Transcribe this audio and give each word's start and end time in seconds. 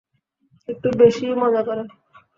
একটু 0.69 0.87
বেশি-ই 0.99 1.35
মজা 1.41 1.61
করে। 1.67 1.83